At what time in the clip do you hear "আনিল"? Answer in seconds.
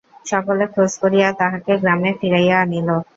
2.63-2.89